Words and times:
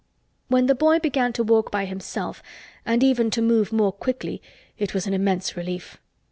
When 0.47 0.65
the 0.65 0.73
boy 0.73 0.97
began 0.97 1.31
to 1.33 1.43
walk 1.43 1.69
by 1.69 1.85
himself 1.85 2.41
and 2.87 3.03
even 3.03 3.29
to 3.29 3.39
move 3.39 3.71
more 3.71 3.91
quickly 3.91 4.41
it 4.79 4.95
was 4.95 5.05
an 5.05 5.13
immense 5.13 5.55
relief. 5.55 5.99